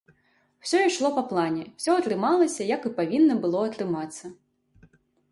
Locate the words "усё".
0.67-0.77, 1.81-1.97